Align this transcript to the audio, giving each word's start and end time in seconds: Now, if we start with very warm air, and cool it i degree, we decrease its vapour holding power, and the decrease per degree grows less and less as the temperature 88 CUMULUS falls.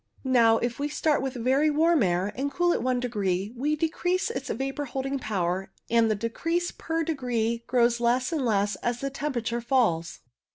Now, 0.25 0.57
if 0.57 0.79
we 0.79 0.87
start 0.87 1.21
with 1.21 1.35
very 1.35 1.69
warm 1.69 2.01
air, 2.01 2.33
and 2.35 2.49
cool 2.51 2.73
it 2.73 2.83
i 2.83 2.99
degree, 2.99 3.53
we 3.55 3.75
decrease 3.75 4.31
its 4.31 4.49
vapour 4.49 4.85
holding 4.85 5.19
power, 5.19 5.71
and 5.91 6.09
the 6.09 6.15
decrease 6.15 6.71
per 6.71 7.03
degree 7.03 7.63
grows 7.67 7.99
less 7.99 8.31
and 8.31 8.43
less 8.43 8.73
as 8.77 8.99
the 8.99 9.11
temperature 9.11 9.57
88 9.57 9.67
CUMULUS 9.67 9.67
falls. 9.67 10.19